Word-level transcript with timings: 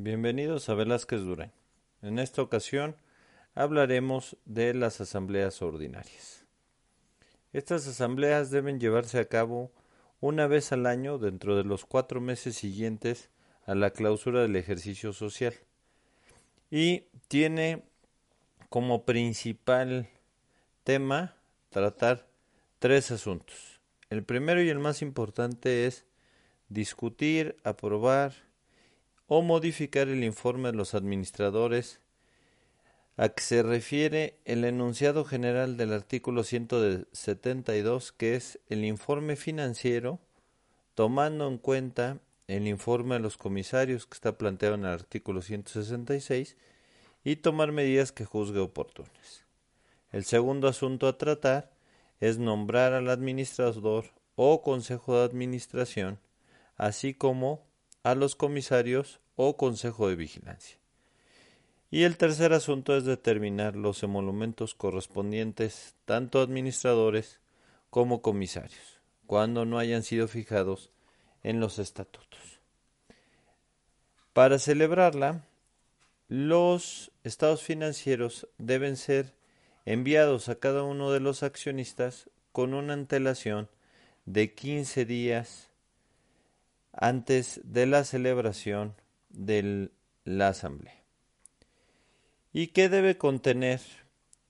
Bienvenidos 0.00 0.68
a 0.68 0.74
Velázquez 0.74 1.22
Durán. 1.22 1.50
En 2.02 2.20
esta 2.20 2.40
ocasión 2.40 2.94
hablaremos 3.56 4.36
de 4.44 4.72
las 4.72 5.00
asambleas 5.00 5.60
ordinarias. 5.60 6.44
Estas 7.52 7.84
asambleas 7.88 8.52
deben 8.52 8.78
llevarse 8.78 9.18
a 9.18 9.24
cabo 9.24 9.72
una 10.20 10.46
vez 10.46 10.70
al 10.70 10.86
año 10.86 11.18
dentro 11.18 11.56
de 11.56 11.64
los 11.64 11.84
cuatro 11.84 12.20
meses 12.20 12.54
siguientes 12.54 13.30
a 13.66 13.74
la 13.74 13.90
clausura 13.90 14.40
del 14.40 14.54
ejercicio 14.54 15.12
social 15.12 15.54
y 16.70 17.06
tiene 17.26 17.82
como 18.68 19.04
principal 19.04 20.08
tema 20.84 21.34
tratar 21.70 22.28
tres 22.78 23.10
asuntos. 23.10 23.80
El 24.10 24.22
primero 24.22 24.62
y 24.62 24.68
el 24.68 24.78
más 24.78 25.02
importante 25.02 25.86
es 25.86 26.04
discutir, 26.68 27.56
aprobar 27.64 28.47
o 29.28 29.42
modificar 29.42 30.08
el 30.08 30.24
informe 30.24 30.72
de 30.72 30.76
los 30.76 30.94
administradores 30.94 32.00
a 33.16 33.28
que 33.28 33.42
se 33.42 33.62
refiere 33.62 34.38
el 34.44 34.64
enunciado 34.64 35.24
general 35.24 35.76
del 35.76 35.92
artículo 35.92 36.44
172, 36.44 38.12
que 38.12 38.36
es 38.36 38.58
el 38.68 38.84
informe 38.84 39.36
financiero, 39.36 40.18
tomando 40.94 41.46
en 41.46 41.58
cuenta 41.58 42.20
el 42.46 42.66
informe 42.66 43.16
de 43.16 43.20
los 43.20 43.36
comisarios 43.36 44.06
que 44.06 44.14
está 44.14 44.38
planteado 44.38 44.76
en 44.76 44.86
el 44.86 44.92
artículo 44.92 45.42
166 45.42 46.56
y 47.22 47.36
tomar 47.36 47.72
medidas 47.72 48.12
que 48.12 48.24
juzgue 48.24 48.60
oportunas. 48.60 49.44
El 50.10 50.24
segundo 50.24 50.68
asunto 50.68 51.06
a 51.06 51.18
tratar 51.18 51.70
es 52.20 52.38
nombrar 52.38 52.94
al 52.94 53.10
administrador 53.10 54.06
o 54.36 54.62
consejo 54.62 55.18
de 55.18 55.24
administración, 55.24 56.18
así 56.76 57.12
como 57.12 57.67
a 58.02 58.14
los 58.14 58.36
comisarios 58.36 59.20
o 59.36 59.56
consejo 59.56 60.08
de 60.08 60.16
vigilancia. 60.16 60.78
Y 61.90 62.02
el 62.02 62.16
tercer 62.16 62.52
asunto 62.52 62.96
es 62.96 63.04
determinar 63.04 63.74
los 63.74 64.02
emolumentos 64.02 64.74
correspondientes 64.74 65.94
tanto 66.04 66.40
administradores 66.40 67.40
como 67.90 68.20
comisarios, 68.20 69.00
cuando 69.26 69.64
no 69.64 69.78
hayan 69.78 70.02
sido 70.02 70.28
fijados 70.28 70.90
en 71.42 71.60
los 71.60 71.78
estatutos. 71.78 72.60
Para 74.34 74.58
celebrarla, 74.58 75.44
los 76.28 77.10
estados 77.24 77.62
financieros 77.62 78.48
deben 78.58 78.96
ser 78.96 79.32
enviados 79.86 80.50
a 80.50 80.56
cada 80.56 80.82
uno 80.82 81.10
de 81.10 81.20
los 81.20 81.42
accionistas 81.42 82.28
con 82.52 82.74
una 82.74 82.92
antelación 82.92 83.70
de 84.26 84.52
15 84.54 85.06
días 85.06 85.67
antes 87.00 87.60
de 87.64 87.86
la 87.86 88.04
celebración 88.04 88.94
de 89.30 89.90
la 90.24 90.48
Asamblea. 90.48 91.00
¿Y 92.52 92.68
qué 92.68 92.88
debe 92.88 93.16
contener 93.16 93.80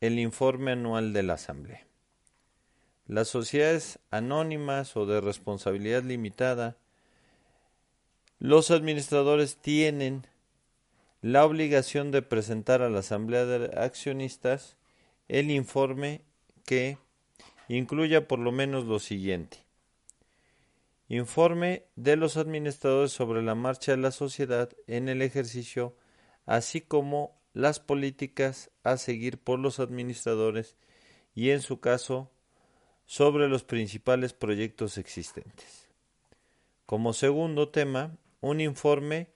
el 0.00 0.18
informe 0.18 0.72
anual 0.72 1.12
de 1.12 1.22
la 1.22 1.34
Asamblea? 1.34 1.86
Las 3.06 3.28
sociedades 3.28 4.00
anónimas 4.10 4.96
o 4.96 5.06
de 5.06 5.20
responsabilidad 5.20 6.02
limitada, 6.02 6.76
los 8.38 8.72
administradores 8.72 9.56
tienen 9.56 10.26
la 11.20 11.44
obligación 11.44 12.10
de 12.10 12.22
presentar 12.22 12.82
a 12.82 12.90
la 12.90 13.00
Asamblea 13.00 13.44
de 13.44 13.78
Accionistas 13.78 14.76
el 15.28 15.52
informe 15.52 16.22
que 16.66 16.98
incluya 17.68 18.26
por 18.26 18.40
lo 18.40 18.50
menos 18.50 18.84
lo 18.84 18.98
siguiente. 18.98 19.58
Informe 21.12 21.84
de 21.94 22.16
los 22.16 22.38
administradores 22.38 23.12
sobre 23.12 23.42
la 23.42 23.54
marcha 23.54 23.92
de 23.92 23.98
la 23.98 24.12
sociedad 24.12 24.70
en 24.86 25.10
el 25.10 25.20
ejercicio, 25.20 25.94
así 26.46 26.80
como 26.80 27.38
las 27.52 27.80
políticas 27.80 28.70
a 28.82 28.96
seguir 28.96 29.36
por 29.36 29.58
los 29.58 29.78
administradores 29.78 30.74
y, 31.34 31.50
en 31.50 31.60
su 31.60 31.80
caso, 31.80 32.30
sobre 33.04 33.48
los 33.48 33.62
principales 33.62 34.32
proyectos 34.32 34.96
existentes. 34.96 35.90
Como 36.86 37.12
segundo 37.12 37.68
tema, 37.68 38.16
un 38.40 38.62
informe 38.62 39.28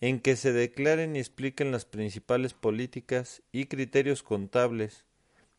en 0.00 0.18
que 0.18 0.34
se 0.34 0.52
declaren 0.52 1.14
y 1.14 1.20
expliquen 1.20 1.70
las 1.70 1.84
principales 1.84 2.52
políticas 2.52 3.44
y 3.52 3.66
criterios 3.66 4.24
contables 4.24 5.04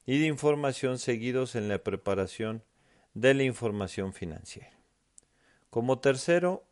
y 0.05 0.19
de 0.19 0.25
información 0.25 0.99
seguidos 0.99 1.55
en 1.55 1.69
la 1.69 1.77
preparación 1.77 2.65
de 3.13 3.33
la 3.33 3.43
información 3.43 4.11
financiera. 4.11 4.82
Como 5.73 5.97
tercero, 5.97 6.67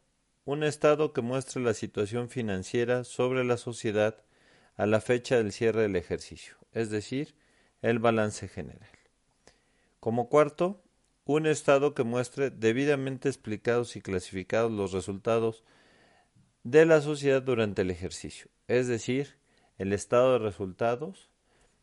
un 0.45 0.63
estado 0.63 1.11
que 1.11 1.23
muestre 1.23 1.59
la 1.59 1.73
situación 1.73 2.29
financiera 2.29 3.03
sobre 3.03 3.43
la 3.43 3.57
sociedad 3.57 4.23
a 4.75 4.85
la 4.85 5.01
fecha 5.01 5.37
del 5.37 5.51
cierre 5.51 5.81
del 5.81 5.95
ejercicio, 5.95 6.53
es 6.71 6.91
decir, 6.91 7.33
el 7.81 7.97
balance 7.97 8.47
general. 8.47 8.91
Como 9.99 10.29
cuarto, 10.29 10.83
un 11.25 11.47
estado 11.47 11.95
que 11.95 12.03
muestre 12.03 12.51
debidamente 12.51 13.27
explicados 13.27 13.95
y 13.95 14.01
clasificados 14.01 14.71
los 14.71 14.91
resultados 14.91 15.63
de 16.63 16.85
la 16.85 17.01
sociedad 17.01 17.41
durante 17.41 17.81
el 17.81 17.89
ejercicio, 17.89 18.51
es 18.67 18.85
decir, 18.85 19.35
el 19.79 19.93
estado 19.93 20.33
de 20.33 20.45
resultados 20.45 21.31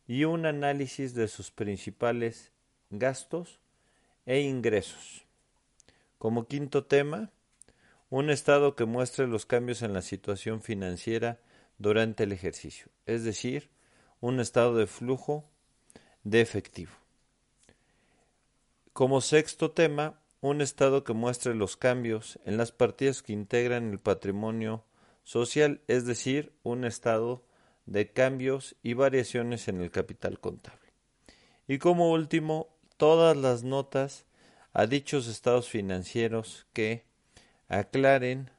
y 0.07 0.23
un 0.23 0.45
análisis 0.45 1.13
de 1.15 1.27
sus 1.27 1.51
principales 1.51 2.53
gastos 2.89 3.59
e 4.25 4.39
ingresos. 4.39 5.25
Como 6.19 6.47
quinto 6.47 6.83
tema, 6.85 7.31
un 8.09 8.29
estado 8.29 8.75
que 8.75 8.83
muestre 8.83 9.25
los 9.25 9.45
cambios 9.45 9.81
en 9.81 9.93
la 9.93 10.01
situación 10.01 10.61
financiera 10.61 11.39
durante 11.77 12.23
el 12.25 12.33
ejercicio, 12.33 12.89
es 13.05 13.23
decir, 13.23 13.69
un 14.19 14.41
estado 14.41 14.75
de 14.75 14.85
flujo 14.85 15.49
de 16.25 16.41
efectivo. 16.41 16.91
Como 18.91 19.21
sexto 19.21 19.71
tema, 19.71 20.19
un 20.41 20.59
estado 20.59 21.05
que 21.05 21.13
muestre 21.13 21.55
los 21.55 21.77
cambios 21.77 22.37
en 22.43 22.57
las 22.57 22.73
partidas 22.73 23.23
que 23.23 23.31
integran 23.31 23.89
el 23.89 23.99
patrimonio 23.99 24.83
social, 25.23 25.79
es 25.87 26.05
decir, 26.05 26.51
un 26.63 26.83
estado 26.83 27.45
de 27.85 28.11
cambios 28.11 28.75
y 28.83 28.93
variaciones 28.93 29.69
en 29.69 29.79
el 29.79 29.89
capital 29.89 30.41
contable. 30.41 30.91
Y 31.65 31.77
como 31.77 32.11
último, 32.11 32.67
todas 32.97 33.37
las 33.37 33.63
notas 33.63 34.25
a 34.73 34.85
dichos 34.85 35.27
estados 35.27 35.69
financieros 35.69 36.67
que 36.73 37.03
aclaren 37.67 38.49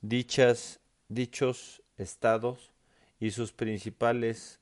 dichas, 0.00 0.80
dichos 1.08 1.82
estados 1.96 2.72
y 3.18 3.30
sus 3.30 3.52
principales 3.52 4.60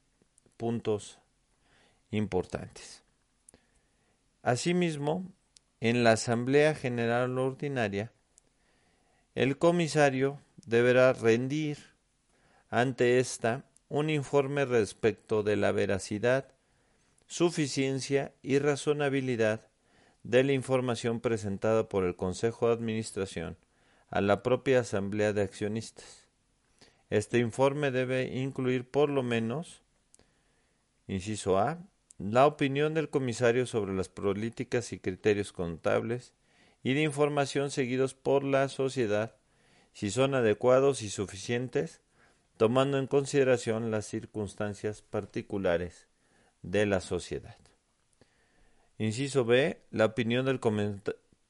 puntos 0.57 1.19
importantes. 2.11 3.03
Asimismo, 4.43 5.27
en 5.81 6.05
la 6.05 6.13
Asamblea 6.13 6.75
General 6.75 7.39
Ordinaria, 7.39 8.13
el 9.35 9.59
comisario 9.59 10.41
deberá 10.67 11.13
rendir 11.13 11.79
ante 12.71 13.19
ésta 13.19 13.65
un 13.89 14.11
informe 14.11 14.65
respecto 14.65 15.43
de 15.43 15.57
la 15.57 15.73
veracidad, 15.73 16.49
suficiencia 17.27 18.33
y 18.43 18.59
razonabilidad 18.59 19.69
de 20.25 20.43
la 20.43 20.53
información 20.53 21.21
presentada 21.21 21.89
por 21.89 22.03
el 22.05 22.17
Consejo 22.17 22.67
de 22.67 22.75
Administración 22.75 23.57
a 24.09 24.21
la 24.21 24.43
propia 24.43 24.81
Asamblea 24.81 25.33
de 25.33 25.43
Accionistas. 25.43 26.27
Este 27.11 27.39
informe 27.39 27.91
debe 27.91 28.25
incluir 28.35 28.89
por 28.91 29.11
lo 29.11 29.23
menos, 29.23 29.83
inciso 31.07 31.59
A, 31.59 31.79
la 32.19 32.47
opinión 32.47 32.95
del 32.95 33.11
comisario 33.11 33.67
sobre 33.67 33.93
las 33.93 34.09
políticas 34.09 34.93
y 34.93 34.99
criterios 34.99 35.53
contables 35.53 36.33
y 36.83 36.95
de 36.95 37.03
información 37.03 37.71
seguidos 37.71 38.15
por 38.15 38.45
la 38.45 38.69
sociedad, 38.69 39.37
si 39.93 40.11
son 40.11 40.35
adecuados 40.35 41.03
y 41.03 41.11
suficientes, 41.11 42.01
tomando 42.57 42.99
en 42.99 43.09
consideración 43.09 43.91
las 43.91 44.07
circunstancias 44.07 45.03
particulares 45.03 46.09
de 46.63 46.87
la 46.87 47.01
sociedad. 47.01 47.57
Inciso 49.05 49.45
B. 49.45 49.79
La 49.91 50.07
opinión 50.07 50.47
del 50.47 50.61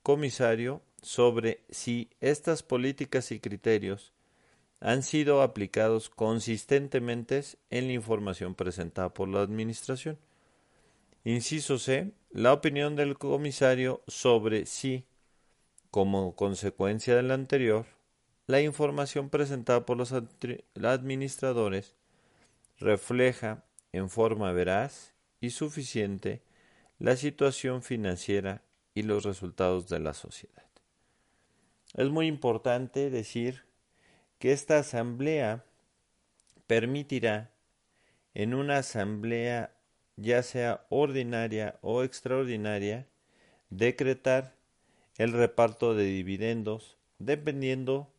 comisario 0.03 0.83
sobre 1.01 1.61
si 1.71 2.11
estas 2.21 2.65
políticas 2.65 3.31
y 3.31 3.39
criterios 3.39 4.13
han 4.81 5.05
sido 5.05 5.41
aplicados 5.41 6.11
consistentemente 6.11 7.45
en 7.71 7.87
la 7.87 7.93
información 7.93 8.57
presentada 8.57 9.15
por 9.15 9.29
la 9.29 9.41
Administración. 9.43 10.19
Inciso 11.23 11.79
C. 11.79 12.11
La 12.33 12.53
opinión 12.53 12.97
del 12.97 13.17
comisario 13.17 14.03
sobre 14.09 14.67
si, 14.67 15.05
como 15.93 16.35
consecuencia 16.35 17.15
del 17.15 17.31
anterior, 17.31 17.87
la 18.49 18.63
información 18.63 19.31
presentada 19.31 19.87
por 19.87 19.97
los 19.97 20.13
administradores 20.13 21.95
refleja 22.81 23.65
en 23.93 24.11
forma 24.11 24.51
veraz 24.51 25.15
y 25.41 25.51
suficiente 25.51 26.43
la 27.05 27.17
situación 27.17 27.83
financiera 27.83 28.63
y 28.95 29.03
los 29.03 29.25
resultados 29.25 29.91
de 29.91 29.99
la 29.99 30.15
sociedad. 30.15 30.65
Es 31.93 32.09
muy 32.09 32.27
importante 32.27 33.11
decir 33.11 33.67
que 34.39 34.53
esta 34.53 34.79
asamblea 34.79 35.67
permitirá 36.67 37.53
en 38.33 38.55
una 38.55 38.79
asamblea 38.79 39.77
ya 40.17 40.43
sea 40.43 40.87
ordinaria 40.89 41.79
o 41.83 42.05
extraordinaria 42.05 43.07
decretar 43.69 44.55
el 45.19 45.33
reparto 45.33 45.95
de 45.95 46.05
dividendos 46.05 46.97
dependiendo 47.19 48.11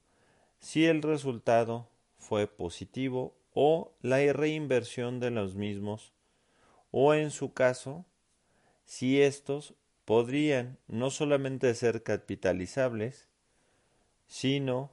si 0.59 0.85
el 0.85 1.01
resultado 1.01 1.89
fue 2.19 2.45
positivo 2.45 3.35
o 3.51 3.95
la 4.03 4.19
reinversión 4.31 5.19
de 5.19 5.31
los 5.31 5.55
mismos 5.55 6.13
o 6.91 7.15
en 7.15 7.31
su 7.31 7.51
caso 7.51 8.05
si 8.85 9.21
estos 9.21 9.75
podrían 10.05 10.77
no 10.87 11.09
solamente 11.09 11.73
ser 11.75 12.03
capitalizables 12.03 13.27
sino 14.27 14.91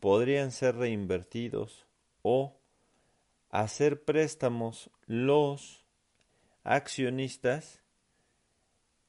podrían 0.00 0.52
ser 0.52 0.76
reinvertidos 0.76 1.86
o 2.22 2.56
hacer 3.50 4.04
préstamos 4.04 4.90
los 5.06 5.84
accionistas 6.64 7.82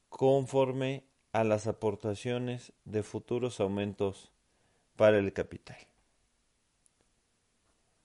conforme 0.08 1.04
a 1.32 1.44
las 1.44 1.66
aportaciones 1.66 2.72
de 2.84 3.02
futuros 3.02 3.60
aumentos 3.60 4.32
para 4.96 5.18
el 5.18 5.32
capital. 5.32 5.76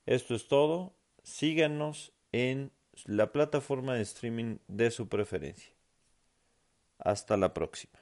Esto 0.05 0.35
es 0.35 0.47
todo. 0.47 0.93
Síganos 1.23 2.11
en 2.31 2.71
la 3.05 3.31
plataforma 3.31 3.93
de 3.93 4.01
streaming 4.01 4.57
de 4.67 4.91
su 4.91 5.07
preferencia. 5.07 5.71
Hasta 7.01 7.37
la 7.37 7.53
próxima. 7.53 8.00